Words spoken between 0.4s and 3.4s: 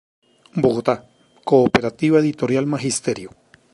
Bogotá: Cooperativa Editorial Magisterio.